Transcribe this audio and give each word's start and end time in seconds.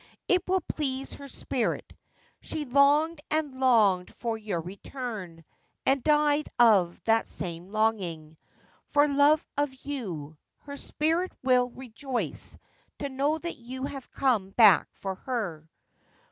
It 0.27 0.41
will 0.47 0.61
please 0.61 1.13
her 1.13 1.27
spirit. 1.27 1.93
She 2.39 2.65
longed 2.65 3.19
and 3.29 3.59
longed 3.59 4.11
for 4.11 4.35
your 4.35 4.59
return, 4.59 5.45
and 5.85 6.01
died 6.03 6.49
of 6.57 6.99
that 7.03 7.27
same 7.27 7.71
longing— 7.71 8.35
for 8.93 9.07
love 9.07 9.45
of 9.57 9.71
you. 9.85 10.39
Her 10.61 10.75
spirit 10.77 11.33
will 11.43 11.69
rejoice 11.69 12.57
to 12.97 13.09
know 13.09 13.37
that 13.37 13.57
you 13.57 13.83
have 13.83 14.09
come 14.09 14.49
back 14.49 14.87
for 14.91 15.13
her.' 15.13 15.69